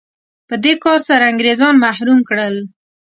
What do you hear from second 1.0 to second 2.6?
سره انګرېزان محروم کړل.